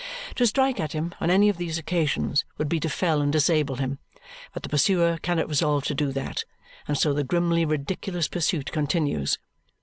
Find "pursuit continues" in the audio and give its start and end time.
8.27-9.37